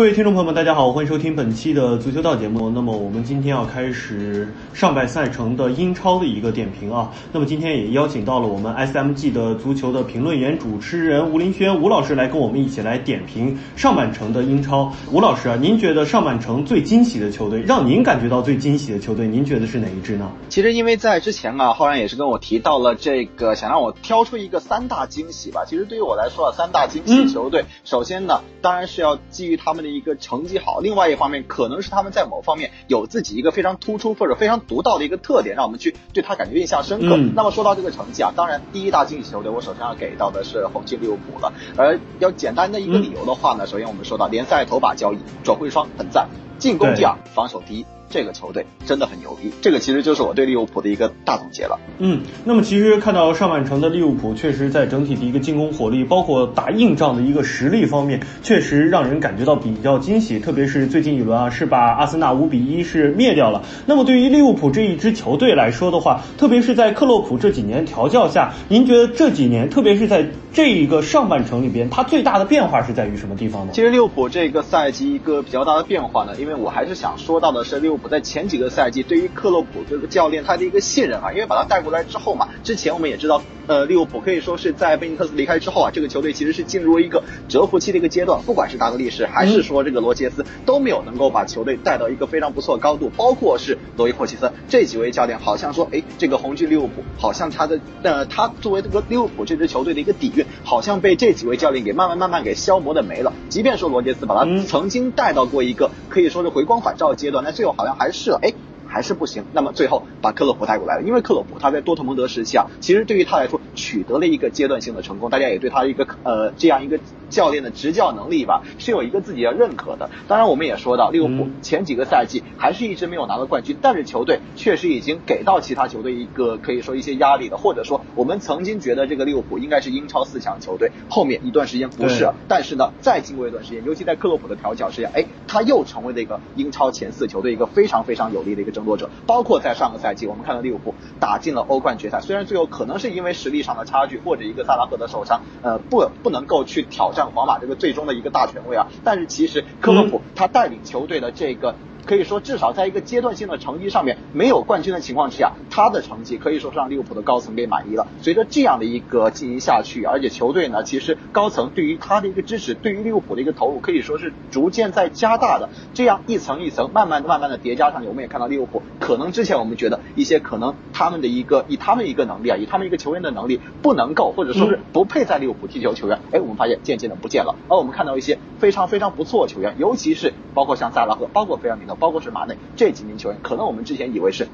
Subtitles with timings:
[0.00, 2.70] 各位听众朋友们，大家好，欢迎收听本期的足球道节目。
[2.70, 7.12] 那么我们今天要开始上半赛程的英超的一个点评啊。
[7.30, 14.90] 那么今天也邀请到了我们 SMG 的足球的评论员、主持人吴林轩吴老师来跟我们一起来点评上半程的英超。
[15.12, 20.32] 吴老师啊，您觉得上半程最惊喜的球队，让您感觉到最惊喜的球队，您觉得是哪一支呢？
[20.48, 25.66] 其实因为在之前啊，浩然也是跟我提到了这个，想让我挑出一个三大惊喜吧。
[25.66, 29.84] 其实对于我来说啊，三大惊喜球队，首先呢，当然是要基于他们。
[29.84, 37.16] 的一个成绩好，另外一方面可能是他们在某方面有自己一个非常突出或者非常独到的一个特点，让我们去对他感觉印象深刻。
[37.34, 41.52] 那么说到这个成绩啊，当然第一大惊喜球队，我首先要给到的是红军利物浦了。
[41.76, 46.28] 而要简单的一个理由的话呢，首先我们说到联赛头把交易，转会窗很赞，
[46.58, 47.84] 进攻第二，防守第一。
[48.10, 51.78] 这个球队真的很牛逼，这个其实就是我对利物浦的一个大总结了。
[51.98, 60.40] 嗯，那么其实看到上半程的利物浦，确实在整体的一个进攻火力，包括打硬仗的一个实力方面，确实让人感觉到比较惊喜。
[60.40, 63.62] 特别是最近一轮啊，是把阿森纳五比一是灭掉了。
[63.86, 73.72] 那么对于利物浦这一支球队来说的话，特别是在克洛普这几年调教下，您觉得这几年，特别是在这一个上半程里边，它最大的变化是在于什么地方呢？
[73.72, 77.99] 其实利物浦这个赛季一个比较大的变化呢，因为我还是想说到的是利物。
[78.08, 103.32] 在前几个赛季，对于克洛普这个教练他的一个信任啊，因为把他带过来之后嘛，之前我们也知道，呃，利物浦可以说是在贝尼特斯离开之后啊，这个球队其实是进入了一个蛰伏期的一个阶段，不管是达格利什还是说这个罗杰斯，都没有能够把球队带到一个非常不错的高度，包括是罗伊霍奇森这几位教练，好像说，哎，这个红军利物浦好像他的呃，他作为这个利物浦这支球队的一个底蕴，好像被这几位教练给慢慢慢慢给消磨的没了。
[103.48, 108.69] 即便说罗杰斯把他曾经带到过一个可以说是回光返照的阶段，但最后好像还是哎。
[108.90, 116.98] 还是不行，那么最后把克洛普带过来了，因为克洛普他在多特蒙德时期啊，其实对于他来说取得了一个阶段性的成功，大家也对他一个呃这样一个
[117.30, 120.10] 教练的执教能力吧是有一个自己的认可的。
[120.26, 138.79] 当然我们也说到利物浦前几个赛季还是一直没有拿到冠军，但是球队确实已经给到其他球队一个可以说一些压力的，或者说我们曾经觉得这个利物浦应该是英超四强球队，后面一段时间不是，但是呢再经过一段时间，尤其在克洛普的调教之下，哎，他又成为了一个英超前四球队一个非常非常有力的一个。
[138.80, 151.76] 争夺者，包括在上个赛季，我们看到利物浦打进了欧冠决赛，虽然最后可能是因为实力上的差距，或者一个萨拉赫的受伤，呃，不不能够去挑战皇马这个最终的一个大权位啊，但是其实科洛普他带领球队的这个。
[152.04, 158.08] 可以说，至少在一个阶段性的成绩上面没有冠军的情况之下，他的成绩可以说是让利物浦的高层给满意了。
[158.20, 165.70] 随着这样的一个进行下去，而且球队呢，其实高层对于他的一个支持，对于利物浦的一个投入，可以说是逐渐在加大的。
[165.94, 177.60] 这样一层一层，慢慢的、慢慢的叠加上去，我们也看到利物浦可能之前我们觉得一些可能他们的一个以他们一个能力啊，以他们一个球员的能力不能够或者说是不配在利物浦踢球球员，哎，我们发现渐渐的不见了。
[177.68, 181.96] 而我们看到一些非常非常不错的球员，尤其是包括像萨拉赫，包括菲尔米诺。
[181.96, 184.48] 包括是马内这几名球员，可能我们之前以为是。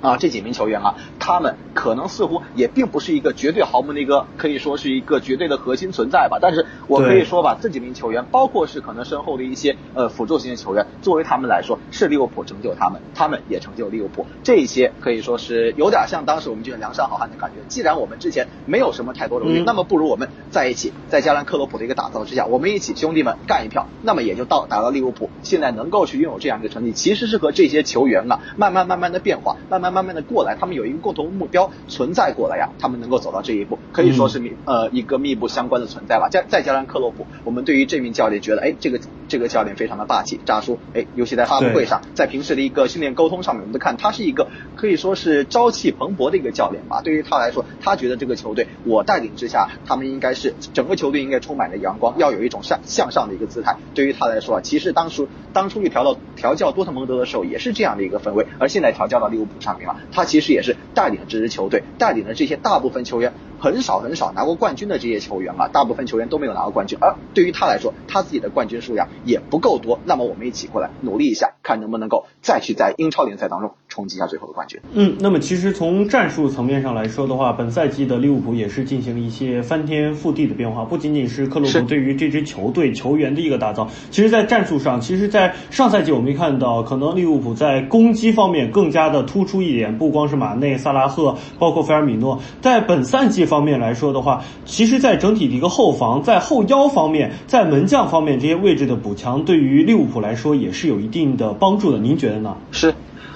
[0.00, 6.38] 啊，这几名球员啊，他们可能似乎也并不是一个绝对豪门的一个，可以说是一个绝对的核心存在吧。
[6.40, 14.26] 但是我可以说吧，这几名球员，包括是可能身后的一些呃辅助型的球员，作为他们来说，是利物浦成就他们，他们也成就利物浦。
[14.44, 17.56] 这些可以说是有点像当时我们就是梁山好汉的感觉。
[17.68, 29.85] 既然我们之前没有什么太多荣誉，那么不如我们在一起，在加兰克罗普的一个打造之下，我们一起兄弟们干一票，那么也就到达了利物浦现在能够去拥有这样一个成绩，其实是和这些球员啊慢慢慢慢的变化，慢慢。
[29.90, 36.28] 慢慢的过来，他们有一个共同目标存在过来呀，他们能够走到这一步，可以说是密呃一个密不相关的存在吧。
[36.30, 47.00] 再再加上克洛普，我们对于这名教练觉得，哎，这个这个教练非常的霸气扎叔，哎，尤其在发布会上，在平时的一个训练沟通上面，我们都看他是一个可以说是朝气蓬勃的一个教练吧。
[47.02, 53.76] 对于他来说，他觉得这个球队我带领之下，他们应该是整个球队应该充满着阳光，要有一种向向上的一个姿态。
[53.94, 59.96] 对于他来说啊，其实当初当初去调到调教多特蒙德的时候，也是这样的一个氛围，而现在调教到利物浦上面了。
[60.12, 69.98] 他其实也是带领这支球队，带领了这些大部分球员很少很少拿过冠军的这些球员啊，大部分球员都没有拿过冠军，而对于他来说，他自己的冠军数量也不够多。
[70.04, 73.72] 那么我们一起过来努力一下，看能不能够再去在英超联赛当中。
[73.88, 74.78] 冲击一下最后的冠军。
[74.92, 101.98] 嗯，那么其实从战术层面上来说的话，本赛季的利物浦也是进行了一些翻天覆地的变化，不仅仅是克洛普对于这支球队球员的一个打造，其实在战术上，其实，在上赛季我们看到，可能利物浦在攻击方面更加的突出一点，不光是马内、萨拉赫，包括菲尔米诺，在本赛季方面来说的话，其实，在整体的一个后防，在后腰方面，在门将方面这些位置的补强，对于利物浦来说也是有一定的帮助的。
[101.98, 102.56] 您觉得呢？
[102.72, 102.94] 是。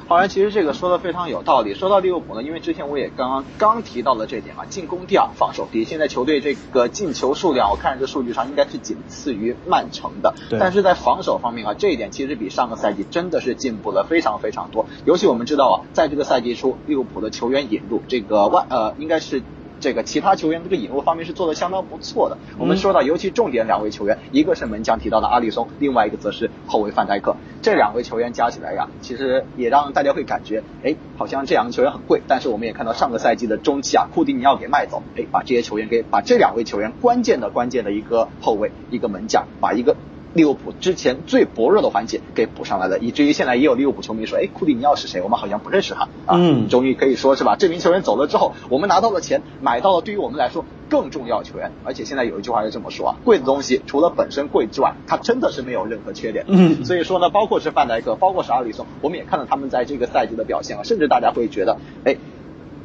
[0.09, 1.73] 好像其实这个说的非常有道理。
[1.73, 5.85] 说到利物浦呢，因为之前我也刚刚刚提到了这点啊，进攻第二，防守第一。
[5.85, 10.35] 现在球队这个进球数量，我看这数据上应该是仅次于曼城的。
[10.59, 14.87] 但是在防守方面啊，这一点其实比上个赛季真的是进步了非常非常多。
[15.05, 19.45] 尤其我们知道啊，在这个赛季初，利物浦的球员引入这个外呃，应该是。
[19.81, 22.37] 这个其他球员这个引入方面是做的相当不错的。
[22.59, 27.35] 我们说到尤其重点两位球员，一个是门将提到的阿里松，另外一个则是后卫范戴克。
[27.63, 32.21] 这两位球员加起来呀，其实也让大家会感觉，哎，好像这两个球员很贵。
[32.29, 39.97] 但是我们也看到上个赛季的中期啊，库蒂尼奥给卖走，哎，把这些球员给把这两位球员关键的关键的一个后卫，一个门将，把一个。
[40.33, 45.21] 利物浦之前最薄弱的环节给补上来了，以至于现在也有利物浦球迷说，哎，库蒂尼奥是谁？
[45.23, 46.37] 我们好像不认识他啊。
[46.37, 47.57] 嗯，终于可以说是吧？
[47.57, 51.73] 这名球员走了之后，我们拿到了钱，买到了对于我们来说更重要球员。
[51.85, 56.45] 而且现在有一句话是这么说啊，贵的东西除了本身贵之外，它真的是没有任何缺点。
[56.47, 62.17] 嗯，所以说呢，包括是范戴克，包括是阿里松，我们也看到他们在这个赛季的表现啊，甚至大家会觉得，哎。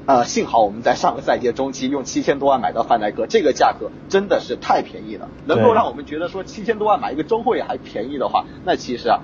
[0.07, 9.21] 呃，幸好我们在上个赛季中期用七千多万买到范戴克，这个价格真的是太便宜了，能够让我们觉得说七千多万买一个中后卫还便宜的话，那其实啊，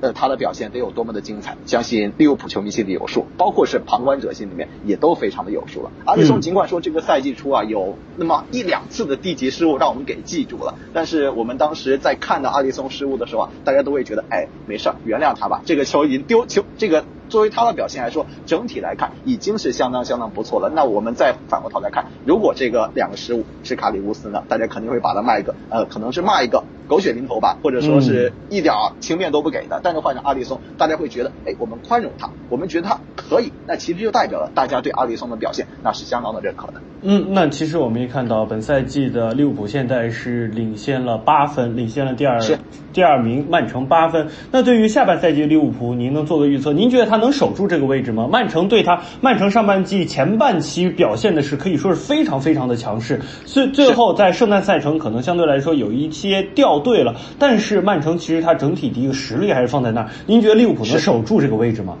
[0.00, 5.90] 呃，他的表现得有多么的精彩，相信利物浦球迷心里有数，包括是旁观者心里面也都非常的有数了。
[6.06, 17.04] 阿里松尽管说这个赛季初啊有那么一两次的低级失误让我们给记住了，但是我们当时在看到阿里松失误的时候啊，大家都会觉得哎没事儿，原谅他吧，这个球已经丢球这个。
[17.32, 20.68] 作为他的表现来说，整体来看已经是相当相当不错了。
[20.68, 24.44] 那我们再反过头来看，如果这个两个失误是卡里乌斯呢？
[24.48, 29.80] 大家肯定会把他骂一个，呃，可能是骂一个狗血淋头吧，或者说是一点情面都不给的。
[29.82, 33.52] 但是换成阿里松，大家会觉得，哎，我们宽容他，我们觉得他可以。
[33.66, 36.74] 那其实就代表了大家对阿里松的表现那是相当的认可的。
[37.02, 42.40] 嗯，那其实我们也看到，本赛季的利物浦现在是领先了八分，领先了第二
[42.92, 44.28] 第二名曼城八分。
[44.50, 46.72] 那对于下半赛季利物浦，您能做个预测？
[46.72, 48.28] 您觉得他能守住这个位置吗？
[48.30, 60.08] 曼城对他，曼城上半季前半期表现的是可以说是非常非常的强势，最最后在圣诞赛程可能相对来说有一些掉队了，但是曼城其实它整体的一个实力还是放在那儿。
[60.26, 61.96] 您觉得利物浦能守住这个位置吗？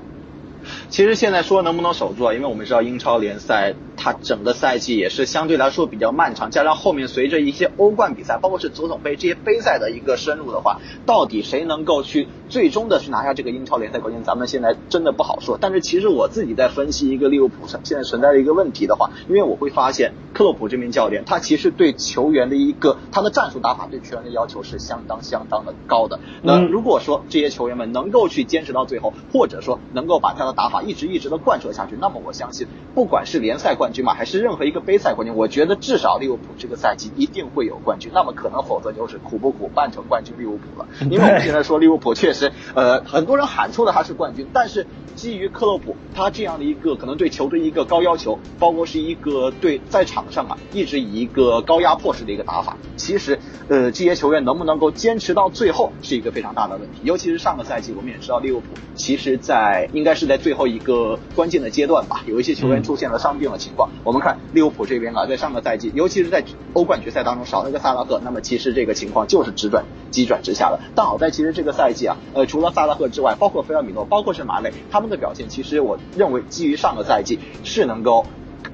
[0.92, 2.34] 其实现在说能不能守住啊？
[2.34, 15.56] 因为我们知道英超联赛它整个赛季也是相对来说比较漫长，加上后面随着一些欧冠比赛，包括是足总杯这些杯赛的一个深入的话，到底谁能够去最终的去拿下这个英超联赛冠军，咱们现在真的不好说。
[15.58, 26.20] 但是其实我自己在分析一个利物浦现在存在的一个问题的话，因为我会发现克洛普这名教练他其实对球员的一个他的战术打法对球员的要求是相当相当的高的。
[26.42, 30.81] 那如果说这些球员们能够去坚持到最后，或者说能够把他的打法。
[30.82, 38.10] 一直一直的贯彻下去，那么我相信，不管是联赛冠军嘛，还是任何一个杯赛冠军，我觉得至少利物浦这个赛季一定会有冠军。
[38.12, 40.86] 那么可能否则就是苦不苦办成冠军利物浦了。
[41.10, 53.38] 因为我们现在说利物浦确实，呃，很多人喊出了他是冠军，但是基于克洛普他这样的一个可能对球队一个高要求，包括是一个对在场上啊一直以一个高压迫式的一个打法，其实
[53.68, 57.00] 呃这些球员能不能够坚持到最后是一个非常大的问题。
[57.02, 60.62] 尤其是上个赛季，我们也知道利物浦其实在应该是在最后。
[60.71, 63.90] 一个关键的阶段吧，有一些球员出现了伤病的情况。
[64.04, 70.80] 我们看利物浦这边啊，在上个赛季，尤其是在欧冠决赛当中少了个萨拉赫，那么其实这个情况就是直转急转直下的。
[70.94, 78.24] 但好在其实这个赛季啊，呃，除了萨拉赫之外，包括菲尔米诺，包括是马内，他们的表现其实我认为基于上个赛季是能够。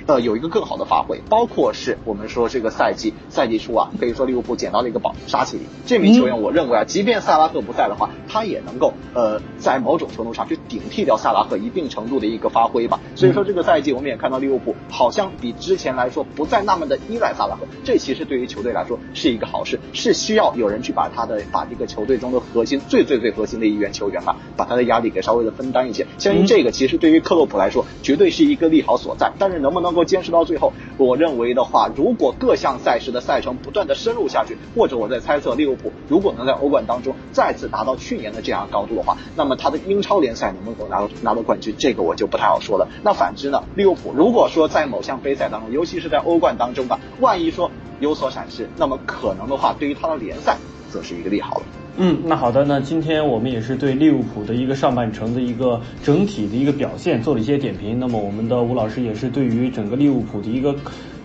[0.08, 12.98] 呃，有一个更好的发挥，包括是我们说这个赛季赛季初啊，可以说利物浦捡到了一个宝沙奇里这名球员，我认为啊，即便萨拉赫不在的话，他也能够呃在某种程度上去顶替掉萨拉赫一定程度的一个发挥吧。
[13.14, 26.06] 所以说这个赛季我们也看到利物浦好像比之前来说不再那么的依赖萨拉赫，这其实对于球队来说是一个好事，是需要有人去把他的把这个球队中的核心最最最核心的一员球员啊，把他的压力给稍微的分担一些。
[26.16, 42.88] 相信这个其实对于克洛普来说绝对是一个利好所在，但是能不能够坚持到最后，我认为的话，如果各项赛事的赛程不断的深入下去，或者我在猜测利物浦如果能在欧冠当中再次达到去年的这样高度的话，那么他的英超联赛能不能拿到拿到冠军，这个我就不太好说了。
[43.02, 50.56] 那反之呢，利物浦如果说在某项杯赛当中，尤其是在欧冠当中吧，万一说有所闪失，那么可能的话，对于他的联赛
[50.88, 51.62] 则是一个利好了。
[52.00, 57.98] 嗯，那好的，那今天我们也是对利物浦的一个上半程的一个整体的一个表现做了一些点评。
[57.98, 60.72] 那么我们的吴老师也是对于整个利物浦的一个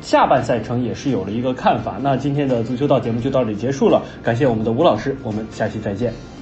[0.01, 1.99] 下半赛程也是有了一个看法。
[2.01, 6.32] 那今天的足球道节目就到这里结束了，感谢我们的吴老师，我们下期再见。